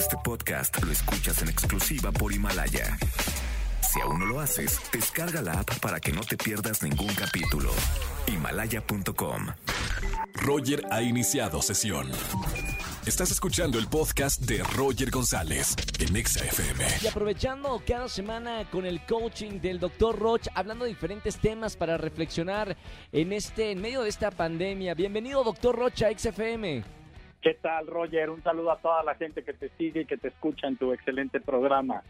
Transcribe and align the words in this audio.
Este 0.00 0.16
podcast 0.24 0.82
lo 0.82 0.90
escuchas 0.90 1.42
en 1.42 1.50
exclusiva 1.50 2.10
por 2.10 2.32
Himalaya. 2.32 2.96
Si 3.82 4.00
aún 4.00 4.18
no 4.20 4.24
lo 4.24 4.40
haces, 4.40 4.80
descarga 4.90 5.42
la 5.42 5.60
app 5.60 5.78
para 5.80 6.00
que 6.00 6.10
no 6.10 6.22
te 6.22 6.38
pierdas 6.38 6.82
ningún 6.82 7.12
capítulo. 7.14 7.70
Himalaya.com. 8.26 9.48
Roger 10.36 10.86
ha 10.90 11.02
iniciado 11.02 11.60
sesión. 11.60 12.10
Estás 13.04 13.30
escuchando 13.30 13.78
el 13.78 13.88
podcast 13.88 14.40
de 14.40 14.62
Roger 14.74 15.10
González 15.10 15.76
en 15.98 16.16
Exa 16.16 16.46
FM. 16.46 16.82
Y 17.02 17.06
aprovechando 17.06 17.82
cada 17.86 18.08
semana 18.08 18.70
con 18.70 18.86
el 18.86 19.04
coaching 19.04 19.60
del 19.60 19.78
Dr. 19.78 20.18
Roch, 20.18 20.48
hablando 20.54 20.86
de 20.86 20.92
diferentes 20.92 21.36
temas 21.36 21.76
para 21.76 21.98
reflexionar 21.98 22.74
en 23.12 23.34
este, 23.34 23.72
en 23.72 23.82
medio 23.82 24.00
de 24.00 24.08
esta 24.08 24.30
pandemia. 24.30 24.94
Bienvenido, 24.94 25.44
Dr. 25.44 25.76
Roch, 25.76 26.02
a 26.04 26.18
XFM. 26.18 26.99
¿Qué 27.42 27.54
tal, 27.54 27.86
Roger? 27.86 28.28
Un 28.28 28.42
saludo 28.42 28.70
a 28.70 28.78
toda 28.78 29.02
la 29.02 29.14
gente 29.14 29.42
que 29.42 29.54
te 29.54 29.70
sigue 29.70 30.02
y 30.02 30.04
que 30.04 30.18
te 30.18 30.28
escucha 30.28 30.66
en 30.66 30.76
tu 30.76 30.92
excelente 30.92 31.40
programa. 31.40 32.02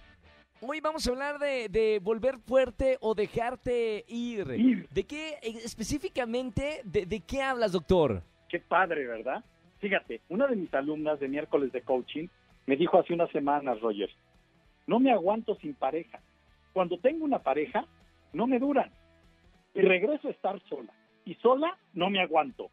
Hoy 0.60 0.80
vamos 0.80 1.06
a 1.06 1.10
hablar 1.10 1.38
de, 1.38 1.68
de 1.68 2.00
volver 2.02 2.38
fuerte 2.38 2.98
o 3.00 3.14
dejarte 3.14 4.04
ir. 4.08 4.50
Ir. 4.50 4.88
¿De 4.90 5.04
qué 5.04 5.34
eh, 5.42 5.58
específicamente, 5.64 6.82
de, 6.84 7.06
de 7.06 7.20
qué 7.20 7.42
hablas, 7.42 7.72
doctor? 7.72 8.22
Qué 8.48 8.58
padre, 8.58 9.06
¿verdad? 9.06 9.44
Fíjate, 9.78 10.20
una 10.28 10.48
de 10.48 10.56
mis 10.56 10.74
alumnas 10.74 11.20
de 11.20 11.28
miércoles 11.28 11.70
de 11.72 11.82
coaching 11.82 12.26
me 12.66 12.76
dijo 12.76 12.98
hace 12.98 13.14
unas 13.14 13.30
semanas, 13.30 13.80
Roger, 13.80 14.10
no 14.86 14.98
me 14.98 15.12
aguanto 15.12 15.54
sin 15.56 15.74
pareja. 15.74 16.20
Cuando 16.72 16.98
tengo 16.98 17.24
una 17.24 17.38
pareja, 17.38 17.86
no 18.32 18.46
me 18.48 18.58
duran. 18.58 18.90
Y 19.74 19.80
regreso 19.80 20.28
a 20.28 20.32
estar 20.32 20.60
sola. 20.68 20.92
Y 21.24 21.36
sola, 21.36 21.78
no 21.94 22.10
me 22.10 22.20
aguanto. 22.20 22.70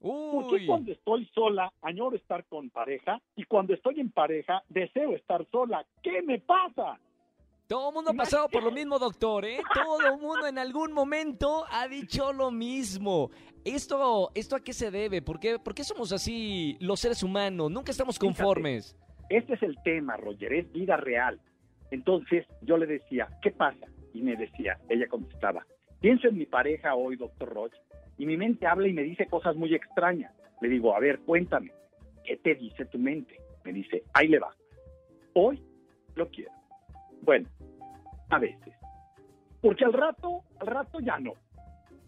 ¿Por 0.00 0.46
qué 0.48 0.54
Uy, 0.54 0.66
cuando 0.66 0.92
estoy 0.92 1.26
sola 1.34 1.72
añoro 1.82 2.16
estar 2.16 2.44
con 2.46 2.70
pareja 2.70 3.20
y 3.36 3.44
cuando 3.44 3.74
estoy 3.74 4.00
en 4.00 4.10
pareja 4.10 4.62
deseo 4.68 5.14
estar 5.16 5.44
sola? 5.50 5.84
¿Qué 6.02 6.22
me 6.22 6.38
pasa? 6.38 6.98
todo 7.68 7.90
el 7.90 7.94
mundo 7.94 8.10
ha 8.12 8.14
pasado 8.14 8.48
por 8.48 8.62
lo 8.62 8.70
mismo, 8.70 8.98
doctor, 8.98 9.44
¿eh? 9.44 9.58
Todo 9.74 10.00
el 10.14 10.18
mundo 10.18 10.46
en 10.46 10.58
algún 10.58 10.90
momento 10.92 11.64
ha 11.70 11.86
dicho 11.86 12.32
lo 12.32 12.50
mismo. 12.50 13.30
¿Esto, 13.62 14.30
esto 14.34 14.56
a 14.56 14.60
qué 14.60 14.72
se 14.72 14.90
debe? 14.90 15.20
¿Por 15.20 15.38
qué, 15.38 15.58
por 15.58 15.74
qué 15.74 15.84
somos 15.84 16.10
así 16.12 16.78
los 16.80 16.98
seres 16.98 17.22
humanos? 17.22 17.70
Nunca 17.70 17.90
estamos 17.92 18.18
Fíjate. 18.18 18.38
conformes. 18.38 18.96
Este 19.28 19.52
es 19.52 19.62
el 19.62 19.76
tema, 19.84 20.16
Roger, 20.16 20.50
es 20.54 20.72
vida 20.72 20.96
real. 20.96 21.38
Entonces 21.90 22.46
yo 22.62 22.78
le 22.78 22.86
decía, 22.86 23.28
¿qué 23.42 23.50
pasa? 23.50 23.86
Y 24.14 24.22
me 24.22 24.34
decía, 24.36 24.78
ella 24.88 25.06
contestaba, 25.06 25.66
pienso 26.00 26.28
en 26.28 26.38
mi 26.38 26.46
pareja 26.46 26.94
hoy, 26.94 27.16
doctor 27.16 27.52
Roch, 27.52 27.72
y 28.18 28.26
mi 28.26 28.36
mente 28.36 28.66
habla 28.66 28.88
y 28.88 28.92
me 28.92 29.02
dice 29.02 29.26
cosas 29.26 29.56
muy 29.56 29.74
extrañas. 29.74 30.32
Le 30.60 30.68
digo, 30.68 30.94
a 30.94 31.00
ver, 31.00 31.20
cuéntame, 31.20 31.70
¿qué 32.24 32.36
te 32.36 32.54
dice 32.56 32.84
tu 32.86 32.98
mente? 32.98 33.40
Me 33.64 33.72
dice, 33.72 34.02
ahí 34.12 34.28
le 34.28 34.38
va. 34.38 34.52
Hoy 35.34 35.62
lo 36.16 36.28
quiero. 36.28 36.50
Bueno, 37.22 37.48
a 38.28 38.38
veces. 38.38 38.74
Porque 39.60 39.84
al 39.84 39.92
rato, 39.92 40.42
al 40.60 40.66
rato 40.66 40.98
ya 41.00 41.18
no. 41.18 41.32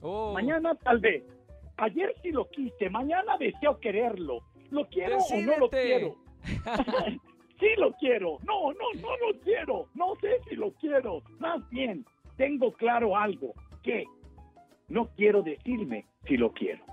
Oh, 0.03 0.33
Mañana 0.33 0.75
tal 0.75 0.99
vez. 0.99 1.25
Ayer 1.77 2.15
sí 2.23 2.31
lo 2.31 2.49
quise, 2.49 2.91
mañana 2.91 3.37
deseo 3.39 3.79
quererlo. 3.81 4.41
¿Lo 4.71 4.87
quiero 4.89 5.17
o 5.19 5.37
no 5.41 5.57
lo 5.59 5.71
quiero? 5.71 6.17
sí 7.61 7.69
lo 7.79 7.93
quiero. 7.95 8.39
No, 8.47 8.73
no, 8.73 9.01
no 9.01 9.17
lo 9.17 9.39
quiero. 9.41 9.87
No 9.95 10.15
sé 10.21 10.41
si 10.49 10.57
lo 10.57 10.73
quiero. 10.75 11.23
Más 11.39 11.69
bien, 11.71 12.05
tengo 12.37 12.73
claro 12.73 13.17
algo. 13.17 13.55
que 13.83 14.05
No 14.91 15.09
quiero 15.17 15.43
decirme 15.43 16.05
si 16.27 16.37
lo 16.37 16.53
quiero. 16.53 16.85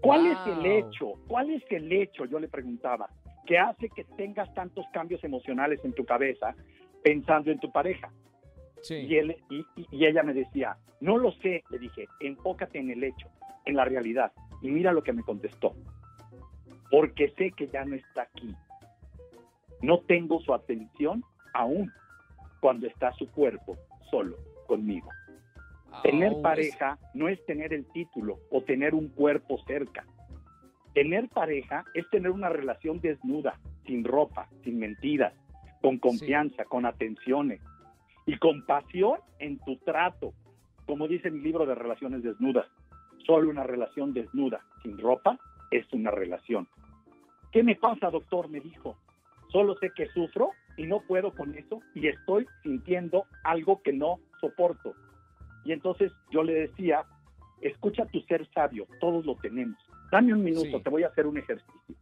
¿Cuál 0.00 0.26
es 0.26 0.38
el 0.46 0.64
hecho? 0.64 1.12
¿Cuál 1.28 1.50
es 1.50 1.62
el 1.70 1.92
hecho? 1.92 2.24
Yo 2.24 2.38
le 2.38 2.48
preguntaba. 2.48 3.10
Que 3.46 3.58
hace 3.58 3.88
que 3.90 4.04
tengas 4.16 4.52
tantos 4.54 4.86
cambios 4.92 5.22
emocionales 5.24 5.84
en 5.84 5.92
tu 5.92 6.04
cabeza 6.04 6.54
pensando 7.02 7.50
en 7.50 7.58
tu 7.58 7.70
pareja. 7.70 8.10
sí. 8.82 8.94
Y, 8.94 9.16
él, 9.16 9.36
y, 9.50 9.58
y- 9.76 9.86
y 9.90 10.06
ella 10.06 10.22
me 10.22 10.32
decía, 10.34 10.76
no 11.00 11.18
lo 11.18 11.32
sé, 11.32 11.64
le 11.70 11.78
dije, 11.78 12.06
enfócate 12.20 12.78
en 12.78 12.90
el 12.90 13.02
hecho, 13.04 13.28
en 13.64 13.74
la 13.76 13.84
realidad. 13.84 14.32
Y 14.62 14.70
mira 14.70 14.92
lo 14.92 15.02
que 15.02 15.12
me 15.12 15.22
contestó. 15.22 15.74
Porque 16.90 17.30
sé 17.36 17.50
que 17.52 17.66
ya 17.68 17.84
no 17.84 17.96
está 17.96 18.22
aquí. 18.22 18.54
No 19.82 20.00
tengo 20.00 20.40
su 20.40 20.54
atención 20.54 21.22
aún 21.54 21.90
cuando 22.60 22.86
está 22.86 23.12
su 23.14 23.30
cuerpo 23.30 23.76
solo 24.10 24.36
conmigo. 24.66 25.08
Tener 26.02 26.40
pareja 26.42 26.98
no 27.14 27.28
es 27.28 27.44
tener 27.46 27.72
el 27.72 27.86
título 27.86 28.38
o 28.50 28.62
tener 28.62 28.94
un 28.94 29.08
cuerpo 29.08 29.58
cerca. 29.66 30.06
Tener 30.94 31.28
pareja 31.28 31.84
es 31.94 32.08
tener 32.10 32.30
una 32.30 32.48
relación 32.48 33.00
desnuda, 33.00 33.58
sin 33.86 34.04
ropa, 34.04 34.48
sin 34.64 34.78
mentiras, 34.78 35.32
con 35.80 35.98
confianza, 35.98 36.64
con 36.64 36.86
atenciones 36.86 37.60
y 38.26 38.36
con 38.38 38.64
pasión 38.66 39.20
en 39.38 39.58
tu 39.58 39.76
trato. 39.78 40.34
Como 40.86 41.08
dice 41.08 41.30
mi 41.30 41.40
libro 41.40 41.66
de 41.66 41.74
relaciones 41.74 42.22
desnudas, 42.22 42.66
solo 43.26 43.50
una 43.50 43.64
relación 43.64 44.12
desnuda, 44.12 44.60
sin 44.82 44.98
ropa, 44.98 45.38
es 45.70 45.86
una 45.92 46.10
relación. 46.10 46.68
¿Qué 47.52 47.62
me 47.62 47.76
pasa, 47.76 48.10
doctor? 48.10 48.48
Me 48.48 48.60
dijo. 48.60 48.96
Solo 49.50 49.76
sé 49.78 49.90
que 49.96 50.06
sufro 50.08 50.50
y 50.76 50.86
no 50.86 51.00
puedo 51.00 51.32
con 51.32 51.56
eso 51.56 51.80
y 51.94 52.06
estoy 52.06 52.46
sintiendo 52.62 53.24
algo 53.44 53.82
que 53.82 53.92
no 53.92 54.20
soporto. 54.40 54.94
Y 55.68 55.72
entonces 55.72 56.10
yo 56.30 56.42
le 56.42 56.54
decía, 56.54 57.02
escucha 57.60 58.06
tu 58.06 58.20
ser 58.22 58.48
sabio, 58.54 58.86
todos 59.00 59.26
lo 59.26 59.36
tenemos. 59.36 59.76
Dame 60.10 60.32
un 60.32 60.42
minuto, 60.42 60.78
Sí. 60.78 60.82
te 60.82 60.88
voy 60.88 61.02
a 61.02 61.08
hacer 61.08 61.26
un 61.26 61.36
ejercicio. 61.36 61.94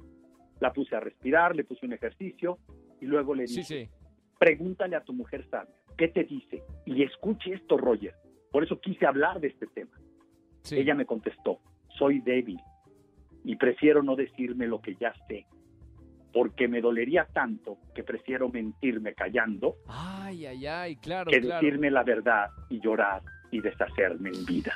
La 0.61 0.73
puse 0.73 0.95
a 0.95 1.01
respirar, 1.01 1.57
le 1.57 1.65
puse 1.65 1.85
un 1.85 1.93
ejercicio 1.93 2.59
y 3.01 3.07
luego 3.07 3.35
le 3.35 3.43
dije, 3.43 3.65
Sí, 3.65 3.85
sí. 3.85 3.91
pregúntale 4.39 4.95
a 4.95 5.03
tu 5.03 5.13
mujer 5.13 5.45
sabia, 5.51 5.75
¿qué 5.99 6.07
te 6.07 6.23
dice? 6.23 6.63
Y 6.85 7.03
escuche 7.03 7.55
esto, 7.55 7.77
Roger. 7.77 8.15
Por 8.53 8.63
eso 8.63 8.81
quise 8.81 9.05
hablar 9.05 9.41
de 9.41 9.49
este 9.49 9.67
tema. 9.67 9.99
Ella 10.71 10.95
me 10.95 11.05
contestó, 11.05 11.59
soy 11.99 12.21
débil 12.21 12.61
y 13.43 13.57
prefiero 13.57 14.01
no 14.05 14.15
decirme 14.15 14.69
lo 14.69 14.81
que 14.81 14.95
ya 14.95 15.13
sé, 15.27 15.45
porque 16.33 16.69
me 16.69 16.81
dolería 16.81 17.27
tanto 17.33 17.79
que 17.97 18.05
prefiero 18.05 18.49
mentirme 18.49 19.13
callando 19.15 19.75
Ay, 19.89 20.47
ay, 20.47 20.67
ay, 20.67 20.97
claro, 20.97 21.31
que 21.33 21.41
claro. 21.41 21.61
decirme 21.61 21.91
la 21.91 22.05
verdad 22.05 22.51
y 22.71 22.81
llorar 22.81 23.23
y 23.57 23.61
deshacerme 23.61 24.31
en 24.31 24.45
vida. 24.45 24.75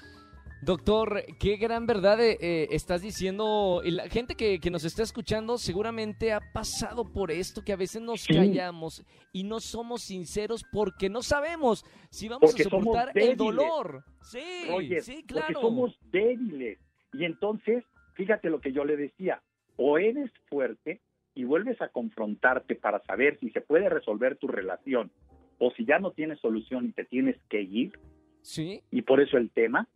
Doctor, 0.62 1.22
qué 1.38 1.56
gran 1.56 1.86
verdad 1.86 2.20
eh, 2.20 2.36
eh, 2.38 2.68
estás 2.72 3.00
diciendo. 3.00 3.80
Y 3.82 3.92
la 3.92 4.08
gente 4.10 4.34
que, 4.34 4.60
que 4.60 4.70
nos 4.70 4.84
está 4.84 5.02
escuchando 5.02 5.56
seguramente 5.56 6.34
ha 6.34 6.41
pasado 6.52 7.10
por 7.10 7.30
esto, 7.30 7.62
que 7.64 7.72
a 7.72 7.76
veces 7.76 8.02
nos 8.02 8.20
Sí. 8.20 8.34
callamos 8.34 9.02
y 9.32 9.44
no 9.44 9.60
somos 9.60 10.02
sinceros 10.02 10.62
porque 10.70 11.08
no 11.08 11.22
sabemos 11.22 11.82
si 12.10 12.28
vamos 12.28 12.50
Porque 12.50 12.62
a 12.62 12.64
soportar 12.68 13.12
el 13.14 13.36
dolor. 13.38 14.04
Sí, 14.20 14.66
Roger, 14.68 15.02
sí, 15.02 15.24
porque 15.26 15.44
claro. 15.47 15.60
somos 15.62 15.98
débiles. 16.12 16.78
Y 17.14 17.24
entonces, 17.24 17.82
fíjate 18.14 18.50
lo 18.50 18.60
que 18.60 18.72
yo 18.72 18.84
le 18.84 18.98
decía, 18.98 19.41
o 19.76 19.97
eres 19.97 20.30
fuerte 20.50 21.00
y 21.34 21.44
vuelves 21.44 21.80
a 21.80 21.88
confrontarte 21.88 22.74
para 22.74 23.02
saber 23.04 23.38
si 23.41 23.48
se 23.50 23.62
puede 23.62 23.88
resolver 23.88 24.36
tu 24.36 24.47
relación, 24.47 25.10
o 25.58 25.70
si 25.70 25.86
ya 25.86 25.98
no 26.00 26.10
tienes 26.10 26.38
solución 26.41 26.84
y 26.86 26.92
te 26.92 27.06
tienes 27.06 27.36
que 27.48 27.62
ir, 27.62 27.98
Sí, 28.43 28.83
y 28.91 29.03
por 29.03 29.21
eso 29.21 29.37
el 29.37 29.51
tema, 29.51 29.89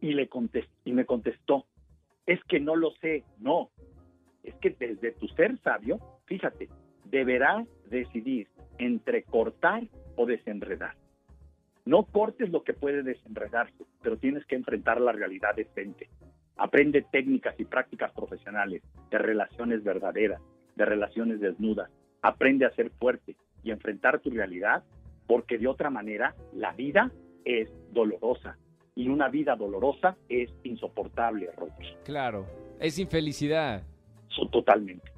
y, 0.00 0.14
le 0.14 0.28
contest- 0.28 0.70
y 0.84 0.92
me 0.92 1.06
contestó, 1.06 1.66
es 2.26 2.42
que 2.44 2.60
no 2.60 2.76
lo 2.76 2.92
sé, 3.00 3.24
no, 3.38 3.70
es 4.42 4.54
que 4.56 4.70
desde 4.70 5.12
tu 5.12 5.28
ser 5.28 5.58
sabio, 5.62 5.98
fíjate, 6.26 6.68
deberás 7.04 7.66
decidir 7.88 8.48
entre 8.78 9.22
cortar 9.22 9.84
o 10.16 10.26
desenredar. 10.26 10.96
No 11.84 12.04
cortes 12.04 12.50
lo 12.50 12.62
que 12.62 12.74
puede 12.74 13.02
desenredarse, 13.02 13.84
pero 14.02 14.16
tienes 14.16 14.44
que 14.46 14.54
enfrentar 14.54 15.00
la 15.00 15.12
realidad 15.12 15.54
de 15.54 15.64
frente. 15.66 16.08
Aprende 16.56 17.04
técnicas 17.10 17.58
y 17.58 17.64
prácticas 17.64 18.12
profesionales 18.12 18.82
de 19.10 19.18
relaciones 19.18 19.82
verdaderas, 19.82 20.40
de 20.76 20.84
relaciones 20.84 21.40
desnudas. 21.40 21.90
Aprende 22.22 22.66
a 22.66 22.74
ser 22.74 22.90
fuerte 22.90 23.36
y 23.64 23.70
enfrentar 23.72 24.20
tu 24.20 24.30
realidad, 24.30 24.84
porque 25.26 25.58
de 25.58 25.66
otra 25.66 25.90
manera 25.90 26.34
la 26.52 26.72
vida 26.72 27.10
es 27.44 27.70
dolorosa 27.92 28.56
y 28.94 29.08
una 29.08 29.28
vida 29.28 29.56
dolorosa 29.56 30.16
es 30.28 30.50
insoportable, 30.64 31.50
Roger. 31.56 31.96
claro. 32.04 32.46
Es 32.80 32.98
infelicidad. 32.98 33.82
So- 34.28 34.48
totalmente. 34.48 35.10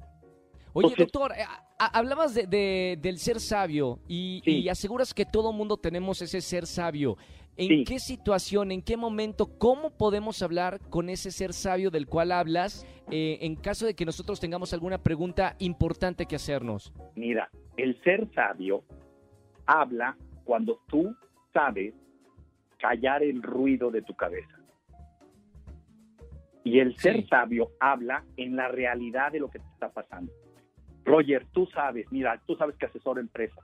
Oye, 0.73 0.87
Entonces- 0.87 0.97
doctor, 1.11 1.31
eh, 1.33 1.43
hablabas 1.79 2.35
de, 2.35 2.47
de- 2.47 2.97
del 3.01 3.17
ser 3.17 3.39
sabio 3.39 3.99
y, 4.07 4.41
Sí. 4.45 4.59
y 4.61 4.69
aseguras 4.69 5.13
que 5.13 5.25
todo 5.25 5.51
mundo 5.53 5.77
tenemos 5.77 6.21
ese 6.21 6.41
ser 6.41 6.65
sabio. 6.65 7.17
¿En 7.57 7.67
Sí. 7.69 7.83
qué 7.85 7.99
situación, 7.99 8.71
en 8.73 8.81
qué 8.81 8.97
momento, 8.97 9.57
cómo 9.57 9.89
podemos 9.91 10.41
hablar 10.41 10.79
con 10.89 11.09
ese 11.09 11.31
ser 11.31 11.53
sabio 11.53 11.89
del 11.89 12.05
cual 12.07 12.33
hablas 12.33 12.85
eh, 13.11 13.37
en 13.41 13.55
caso 13.55 13.85
de 13.85 13.93
que 13.93 14.03
nosotros 14.03 14.39
tengamos 14.41 14.73
alguna 14.73 14.97
pregunta 14.97 15.55
importante 15.59 16.25
que 16.25 16.35
hacernos? 16.35 16.91
Mira, 17.15 17.49
el 17.77 18.01
ser 18.03 18.27
sabio 18.33 18.83
habla 19.65 20.17
cuando 20.43 20.79
tú 20.87 21.15
sabes 21.53 21.93
callar 22.87 23.23
el 23.23 23.41
ruido 23.41 23.89
de 23.89 24.01
tu 24.03 24.13
cabeza. 24.15 24.57
Y 26.63 26.79
el 26.79 26.95
ser 26.97 27.17
Sí. 27.17 27.27
sabio 27.27 27.71
habla 27.79 28.23
en 28.37 28.55
la 28.55 28.67
realidad 28.67 29.31
de 29.31 29.39
lo 29.39 29.49
que 29.49 29.59
te 29.59 29.65
está 29.73 29.89
pasando. 29.89 30.31
Roger, 31.03 31.45
tú 31.51 31.67
sabes, 31.67 32.05
mira, 32.11 32.41
tú 32.45 32.55
sabes 32.55 32.75
que 32.77 32.87
asesor 32.87 33.19
empresa. 33.19 33.61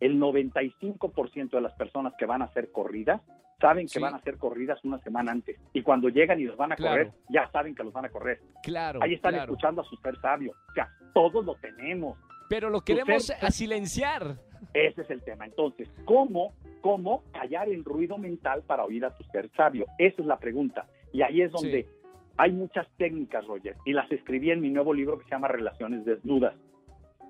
El 0.00 0.18
95% 0.18 1.56
de 1.56 1.62
las 1.62 1.72
personas 1.74 2.12
que 2.18 2.26
van 2.26 2.42
a 2.42 2.46
hacer 2.46 2.70
corridas 2.72 3.20
saben 3.60 3.86
que 3.86 4.00
van 4.00 4.14
a 4.14 4.16
hacer 4.18 4.36
corridas 4.36 4.84
una 4.84 4.98
semana 4.98 5.30
antes. 5.32 5.56
Y 5.72 5.82
cuando 5.82 6.08
llegan 6.08 6.40
y 6.40 6.44
los 6.44 6.56
van 6.56 6.72
a 6.72 6.76
Claro. 6.76 7.04
correr, 7.04 7.12
ya 7.30 7.48
saben 7.52 7.74
que 7.74 7.84
los 7.84 7.92
van 7.92 8.04
a 8.04 8.08
correr. 8.10 8.40
Claro, 8.62 9.00
Ahí 9.02 9.14
están 9.14 9.32
claro. 9.34 9.52
escuchando 9.52 9.80
a 9.82 9.84
su 9.84 9.96
ser 9.96 10.20
sabio. 10.20 10.52
O 10.70 10.72
sea, 10.74 10.88
todos 11.14 11.44
lo 11.44 11.54
tenemos. 11.56 12.18
Pero 12.48 12.68
lo 12.68 12.80
queremos 12.82 13.26
ser- 13.26 13.52
silenciar. 13.52 14.36
Ese 14.74 15.02
es 15.02 15.10
el 15.10 15.22
tema. 15.22 15.46
Entonces, 15.46 15.88
¿cómo, 16.04 16.52
¿cómo 16.84 17.24
callar 17.32 17.70
el 17.70 17.82
ruido 17.82 18.18
mental 18.18 18.62
para 18.66 18.84
oír 18.84 19.06
a 19.06 19.16
tu 19.16 19.24
ser 19.32 19.50
sabio? 19.56 19.86
Esa 19.96 20.20
es 20.20 20.26
la 20.28 20.38
pregunta. 20.38 20.86
Y 21.14 21.22
ahí 21.22 21.40
es 21.40 21.50
donde 21.50 21.84
Sí. 21.84 21.88
hay 22.36 22.52
muchas 22.52 22.86
técnicas, 22.98 23.46
Roger, 23.46 23.74
y 23.86 23.94
las 23.94 24.12
escribí 24.12 24.50
en 24.50 24.60
mi 24.60 24.68
nuevo 24.68 24.92
libro 24.92 25.16
que 25.16 25.24
se 25.24 25.30
llama 25.30 25.48
Relaciones 25.48 26.04
Desnudas. 26.04 26.54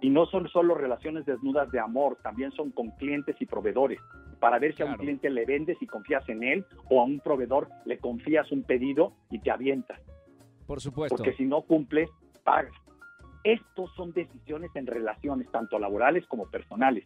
Y 0.00 0.10
no 0.10 0.26
son 0.26 0.48
solo 0.48 0.74
relaciones 0.74 1.24
desnudas 1.24 1.70
de 1.70 1.78
amor, 1.78 2.18
también 2.20 2.50
son 2.50 2.72
con 2.72 2.90
clientes 2.96 3.36
y 3.38 3.46
proveedores, 3.46 4.00
para 4.40 4.58
ver 4.58 4.74
si 4.74 4.82
a 4.82 4.86
un 4.86 4.90
Claro. 4.90 5.02
cliente 5.02 5.30
le 5.30 5.44
vendes 5.46 5.80
y 5.80 5.86
confías 5.86 6.28
en 6.28 6.42
él, 6.42 6.66
o 6.90 7.00
a 7.00 7.04
un 7.04 7.20
proveedor 7.20 7.68
le 7.84 7.98
confías 7.98 8.50
un 8.50 8.64
pedido 8.64 9.12
y 9.30 9.38
te 9.38 9.52
avientas, 9.52 10.00
Por 10.66 10.80
supuesto. 10.80 11.16
porque 11.16 11.32
si 11.36 11.44
no 11.44 11.62
cumples, 11.62 12.10
pagas. 12.42 12.74
Estos 13.44 13.94
son 13.94 14.12
decisiones 14.12 14.72
en 14.74 14.88
relaciones, 14.88 15.48
tanto 15.52 15.78
laborales 15.78 16.26
como 16.26 16.50
personales. 16.50 17.04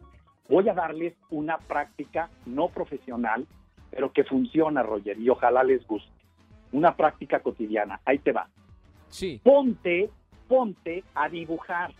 Voy 0.48 0.68
a 0.68 0.74
darles 0.74 1.14
una 1.30 1.58
práctica 1.58 2.30
no 2.46 2.68
profesional, 2.68 3.46
pero 3.90 4.12
que 4.12 4.24
funciona, 4.24 4.82
Roger, 4.82 5.18
y 5.18 5.28
ojalá 5.28 5.62
les 5.62 5.86
guste. 5.86 6.10
Una 6.72 6.96
práctica 6.96 7.40
cotidiana. 7.40 8.00
Ahí 8.04 8.18
te 8.18 8.32
va. 8.32 8.48
Sí. 9.08 9.40
Ponte, 9.42 10.10
ponte 10.48 11.04
a 11.14 11.28
dibujar. 11.28 11.92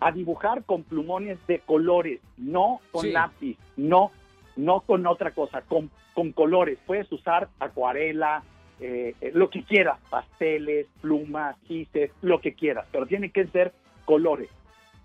A 0.00 0.10
dibujar 0.10 0.64
con 0.64 0.82
plumones 0.82 1.38
de 1.46 1.60
colores, 1.60 2.20
no 2.36 2.80
con 2.90 3.02
Sí. 3.02 3.12
lápiz, 3.12 3.56
no, 3.76 4.10
no 4.56 4.80
con 4.80 5.06
otra 5.06 5.30
cosa, 5.32 5.62
con, 5.62 5.90
con 6.14 6.32
colores. 6.32 6.78
Puedes 6.86 7.10
usar 7.12 7.48
acuarela, 7.60 8.42
eh, 8.80 9.14
eh, 9.20 9.30
lo 9.32 9.48
que 9.48 9.62
quieras, 9.62 10.00
pasteles, 10.10 10.88
plumas, 11.00 11.56
gises, 11.66 12.10
lo 12.20 12.40
que 12.40 12.54
quieras, 12.54 12.86
pero 12.90 13.06
tienen 13.06 13.30
que 13.30 13.46
ser 13.46 13.72
colores. 14.04 14.50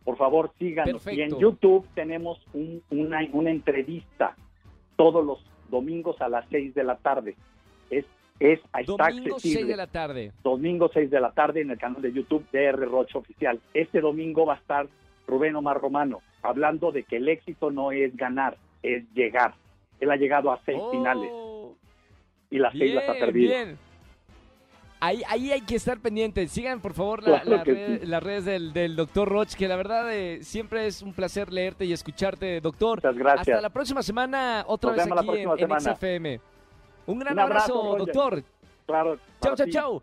Por 0.04 0.16
favor, 0.16 0.52
síganos. 0.58 1.06
Y 1.06 1.22
en. 1.22 1.38
YouTube 1.38 1.86
tenemos 1.94 2.38
un- 2.52 2.82
una, 2.90 3.20
una 3.32 3.50
entrevista 3.50 4.36
todos 4.96 5.24
los 5.24 5.44
domingos 5.70 6.20
a 6.20 6.28
las 6.28 6.44
6 6.50 6.74
de 6.74 6.84
la 6.84 6.96
tarde. 6.96 7.36
Es, 7.90 8.04
es, 8.40 8.60
está 8.60 8.80
Domingo 8.84 9.38
6 9.38 9.54
accesible 9.54 9.70
de 9.70 9.76
la 9.76 9.86
tarde. 9.86 10.32
domingo 10.42 10.90
6 10.92 11.10
de 11.10 11.20
la 11.20 11.32
tarde 11.32 11.60
en 11.62 11.70
el 11.70 11.78
canal 11.78 12.02
de 12.02 12.12
YouTube 12.12 12.44
de 12.52 12.64
R. 12.66 12.84
Rocha 12.86 13.18
Oficial. 13.18 13.58
Este 13.74 14.00
domingo 14.00 14.44
va 14.46 14.54
a 14.54 14.58
estar 14.58 14.86
Rubén 15.26 15.56
Omar 15.56 15.80
Romano 15.80 16.20
hablando 16.42 16.92
de 16.92 17.04
que 17.04 17.16
el 17.16 17.28
éxito 17.28 17.70
no 17.70 17.90
es 17.92 18.14
ganar, 18.16 18.56
es 18.82 19.04
llegar. 19.14 19.54
Él 20.00 20.10
ha 20.10 20.16
llegado 20.16 20.50
a 20.52 20.60
seis 20.64 20.78
Oh, 20.80 20.90
finales 20.90 21.30
y 22.50 22.58
las 22.58 22.72
seis 22.72 22.94
las 22.94 23.08
ha 23.08 23.12
perdido. 23.14 23.50
bien. 23.54 23.78
Ahí, 25.00 25.22
ahí 25.28 25.52
hay 25.52 25.60
que 25.60 25.76
estar 25.76 25.98
pendientes. 26.00 26.50
Sigan, 26.50 26.80
por 26.80 26.92
favor, 26.92 27.22
la- 27.22 27.40
Claro 27.42 27.56
la 27.58 27.62
que 27.62 27.72
red- 27.72 28.00
sí. 28.00 28.06
las 28.06 28.20
redes 28.22 28.44
del, 28.44 28.72
del 28.72 28.96
doctor 28.96 29.28
Roch, 29.28 29.54
que 29.54 29.68
la 29.68 29.76
verdad 29.76 30.12
eh, 30.12 30.40
siempre 30.42 30.88
es 30.88 31.02
un 31.02 31.12
placer 31.12 31.52
leerte 31.52 31.84
y 31.84 31.92
escucharte, 31.92 32.60
doctor. 32.60 32.98
Muchas 32.98 33.16
gracias. 33.16 33.48
Hasta 33.48 33.60
la 33.60 33.70
próxima 33.70 34.02
semana, 34.02 34.64
otra 34.66 34.90
Nos 34.96 34.96
vez 35.06 35.12
aquí 35.16 35.30
en, 35.42 35.50
en. 35.72 35.80
XFM. 35.80 36.40
Un 37.06 37.18
gran 37.20 37.34
Un 37.34 37.38
abrazo, 37.40 37.96
doctor. 37.96 38.42
Claro. 38.86 39.18
Chau, 39.40 39.54
chau, 39.54 39.66
ti. 39.66 39.72
chau. 39.72 40.02